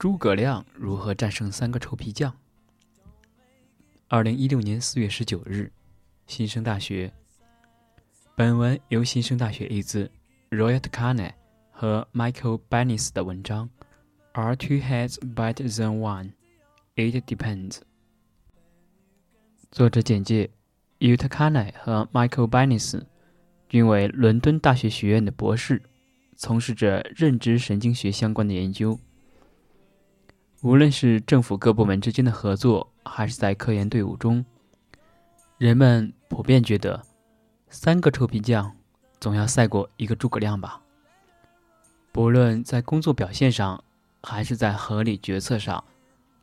[0.00, 2.34] 诸葛亮如何战胜三个臭皮匠？
[4.08, 5.70] 二零一六年四月十九日，
[6.26, 7.12] 新生大学。
[8.34, 10.10] 本文由新生大学 A 字
[10.48, 11.32] Royal Kane
[11.70, 13.68] 和 Michael Bennis 的文章。
[14.32, 16.30] Are two heads better than one?
[16.94, 17.80] It depends。
[19.70, 20.48] 作者简介
[21.00, 23.02] ：Utakane 和 Michael Bennis
[23.68, 25.82] 均为伦敦大学学院的博士，
[26.38, 28.98] 从事着认知神经学相关的研究。
[30.62, 34.44] 无论是政府各部门之间的合作，还是在科研队伍中，
[35.56, 37.02] 人们普遍觉得，
[37.70, 38.70] 三个臭皮匠
[39.18, 40.82] 总要赛过一个诸葛亮吧。
[42.12, 43.82] 不论在工作表现上，
[44.22, 45.82] 还是在合理决策上，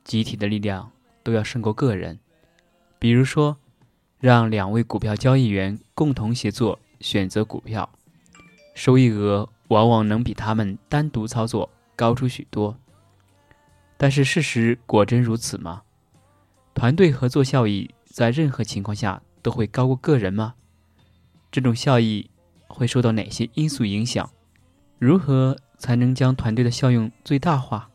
[0.03, 0.91] 集体的力量
[1.21, 2.17] 都要胜过个人。
[2.97, 3.55] 比如说，
[4.19, 7.87] 让两位股票交易员共同协作选择股票，
[8.73, 12.75] 收益额往往能比他们单独操作高出许多。
[13.97, 15.81] 但是事实果真如此吗？
[16.73, 20.53] 团队合作效益在任何情况下都会高过个人吗？
[21.51, 22.29] 这种效益
[22.67, 24.29] 会受到哪些因素影响？
[24.99, 25.57] 如何？
[25.79, 27.87] 才能将团队的效用最大化。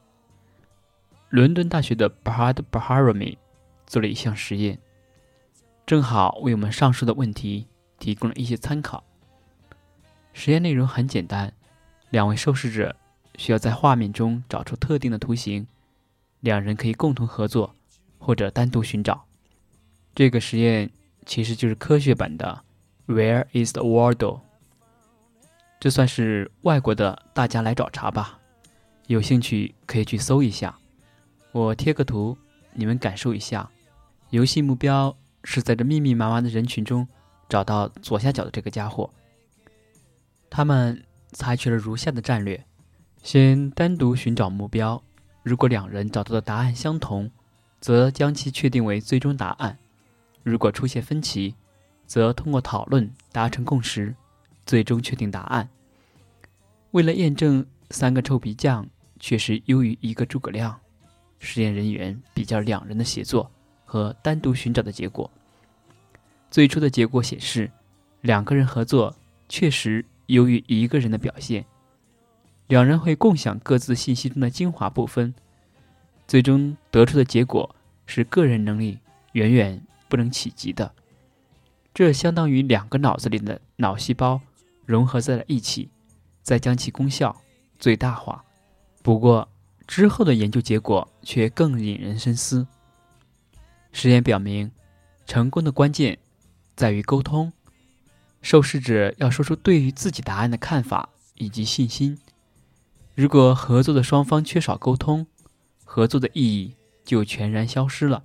[1.31, 3.37] 伦敦大学的 Brad Baharami
[3.89, 4.79] 做了一项实验，
[5.85, 7.67] 正好为我们上述的问题
[7.99, 9.03] 提供了一些参考。
[10.33, 11.53] 实验内容很简单，
[12.11, 12.95] 两位受试者
[13.37, 15.67] 需要在画面中找出特定的图形，
[16.43, 17.75] 两人可以共同合作
[18.19, 19.25] 或者单独寻找。
[20.15, 20.91] 这个实验
[21.25, 22.63] 其实就是科学版的
[23.07, 24.41] Where is the Waldo？
[25.81, 28.39] 这算是外国的，大家来找茬吧。
[29.07, 30.79] 有兴趣可以去搜一下，
[31.51, 32.37] 我贴个图，
[32.73, 33.69] 你们感受一下。
[34.31, 37.07] 游戏目标是在这密密麻麻的人群中
[37.49, 39.11] 找到左下角的这个家伙。
[40.49, 42.65] 他们采取了如下的战略：
[43.23, 45.03] 先单独寻找目标，
[45.43, 47.31] 如果两人找到的答案相同，
[47.81, 49.77] 则将其确定为最终答案；
[50.43, 51.55] 如果出现分歧，
[52.07, 54.15] 则通过讨论达成共识。
[54.65, 55.69] 最终确定答案。
[56.93, 60.79] 为了验证三个臭皮匠确实优于一个诸葛亮，
[61.41, 63.51] 实验人员比较两人的协作
[63.85, 65.29] 和单独寻找的结果。
[66.49, 67.69] 最初的结果显示，
[68.21, 69.13] 两个人合作
[69.49, 71.67] 确实优于一个人的表现。
[72.73, 75.35] 两人会共享各自信息中的精华部分。
[76.27, 78.99] 最终得出的结果是个人能力
[79.33, 79.79] 远远
[80.09, 80.91] 不能企及的。
[81.93, 84.41] 这相当于两个脑子里的脑细胞。
[84.87, 85.91] 融合在了一起，
[86.43, 87.37] 再将其功效
[87.79, 88.43] 最大化。
[89.03, 89.47] 不过
[89.87, 92.67] 之后的研究结果却更引人深思。
[93.93, 94.71] 实验表明，
[95.27, 96.19] 成功的关键
[96.75, 97.53] 在于沟通。
[98.41, 102.19] 受试者要说出对于自己答案的看法以及信心。
[103.23, 105.25] 如果合作的双方缺少沟通，
[105.85, 106.75] 合作的意义
[107.05, 108.21] 就全然消失了。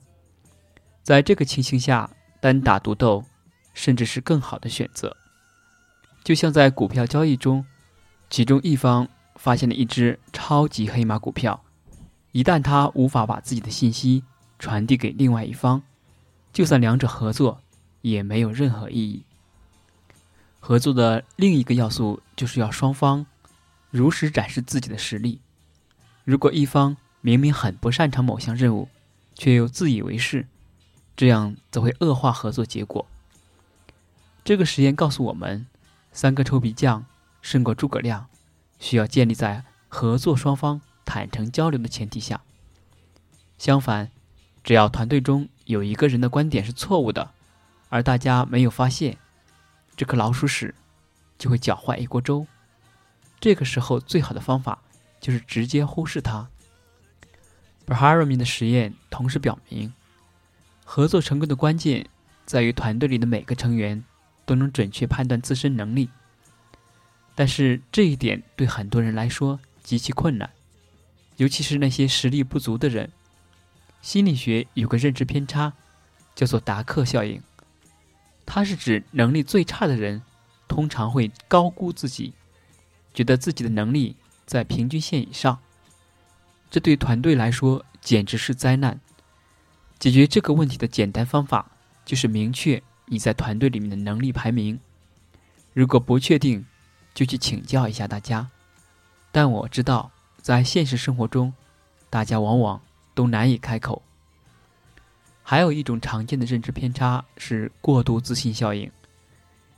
[1.04, 2.10] 在这个情形下，
[2.42, 3.24] 单打独斗
[3.76, 5.16] 甚至是更好的选择。
[6.24, 7.64] 就像在股票交易中，
[8.32, 11.64] 其中一方发现了一只超级黑马股票，
[12.32, 14.24] 一旦他无法把自己的信息
[14.58, 15.80] 传递给另外一方，
[16.52, 17.62] 就算两者合作，
[18.02, 19.24] 也没有任何意义。
[20.60, 23.24] 合作的另一个要素就是要双方
[23.90, 25.42] 如实展示自己的实力。
[26.24, 28.90] 如果一方明明很不擅长某项任务，
[29.36, 30.48] 却又自以为是，
[31.16, 33.08] 这样则会恶化合作结果。
[34.44, 35.66] 这个实验告诉我们。
[36.14, 37.06] 三个臭皮匠
[37.44, 38.26] 胜过诸葛亮，
[38.80, 42.42] 需要建立在合作双方坦诚交流的前提下。
[43.60, 44.10] 相反，
[44.64, 47.30] 只要团队中有一个人的观点是错误的，
[47.90, 49.20] 而大家没有发现，
[49.96, 50.74] 这颗老鼠屎
[51.38, 52.48] 就会搅坏一锅粥。
[53.40, 54.82] 这个时候，最好的方法
[55.20, 56.48] 就是直接忽视它。
[57.86, 59.94] b r h a r a m i 的实验同时表明，
[60.84, 62.08] 合作成功的关键
[62.46, 64.04] 在于团队里的每个成员。
[64.48, 66.10] 都能准确判断自身能力，
[67.36, 70.50] 但是这一点对很多人来说极其困难，
[71.36, 73.12] 尤其是那些实力不足的人。
[74.02, 75.74] 心理学有个认知偏差，
[76.34, 77.44] 叫做达克效应，
[78.46, 80.22] 它是指能力最差的人
[80.70, 82.34] 通常会高估自己，
[83.18, 84.16] 觉得自己的能力
[84.46, 85.58] 在平均线以上，
[86.70, 89.00] 这对团队来说简直是灾难。
[89.98, 91.72] 解决这个问题的简单方法
[92.06, 92.80] 就是明确。
[93.08, 94.80] 你在团队里面的能力排名，
[95.74, 96.64] 如果不确定，
[97.16, 98.48] 就去请教一下大家。
[99.32, 100.12] 但我知道，
[100.44, 101.52] 在现实生活中，
[102.12, 102.80] 大家往往
[103.16, 104.04] 都难以开口。
[105.42, 108.92] 还有一种常见的认知偏差是过度自信效应，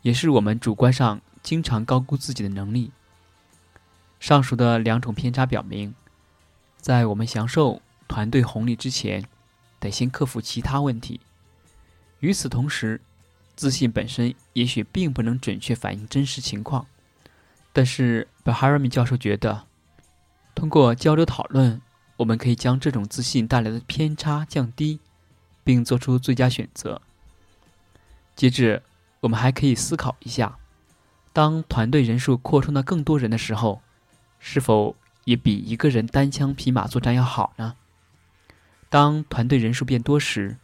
[0.01, 2.91] 也是我们主观上经常高估自己的能力。
[4.19, 5.95] 上述的两种偏差表明，
[6.77, 9.23] 在我们享受团队红利之前，
[9.79, 11.21] 得先克服其他问题。
[12.19, 12.99] 与此同时，
[13.55, 16.85] 自信本身也许并不能准确反映真实情况，
[17.71, 19.65] 但是 b h a r a m 教授觉得，
[20.53, 21.81] 通过交流讨论，
[22.17, 24.99] 我们可以将这种自信带来的偏差降低，
[25.63, 27.01] 并做出最佳选择。
[28.35, 28.83] 接着，
[29.21, 30.57] 我们还可以思考一下：
[31.31, 33.81] 当团队人数扩充到更多人的时候，
[34.39, 34.95] 是否
[35.25, 37.75] 也比一个人单枪匹马作战要好呢？
[38.89, 40.57] 当团队人数变多时，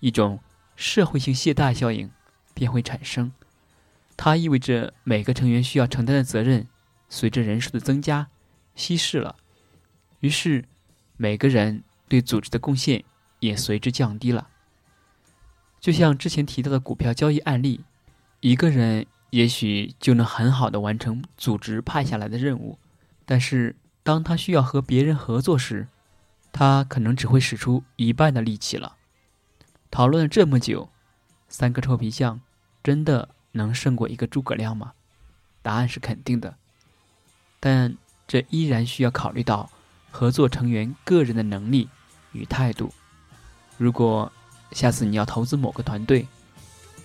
[0.00, 0.40] 一种
[0.74, 2.10] 社会性懈怠效应
[2.54, 3.30] 便会产生。
[4.16, 6.66] 它意味着每个成员需要承担的责任
[7.08, 8.28] 随着人数的增加
[8.74, 9.36] 稀释了，
[10.20, 10.64] 于是
[11.16, 13.04] 每个人对组织的贡献
[13.38, 14.48] 也随之降低了。
[15.78, 17.80] 就像之前提到的股票交易案例，
[18.40, 22.78] 一个人也许就能很好的完成组织派下来的任务，
[23.30, 25.86] 但是当他需要和别人合作时，
[26.52, 28.96] 他可能只会使出一半的力气了。
[29.88, 30.88] 讨论了这么久，
[31.48, 32.40] 三个臭皮匠
[32.82, 34.94] 真的能胜过一个诸葛亮吗？
[35.62, 36.56] 答案是肯定的，
[37.60, 37.96] 但
[38.26, 39.70] 这依然需要考虑到
[40.10, 41.88] 合作成员个人的能力
[42.32, 42.92] 与态度。
[43.78, 44.32] 如果
[44.72, 46.26] 下次你要投资某个团队，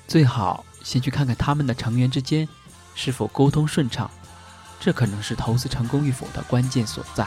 [0.08, 2.50] 最好先去看看他们的成员之间
[2.96, 4.10] 是否沟通顺畅，
[4.86, 7.26] 这可能是投资成功与否的关键所在。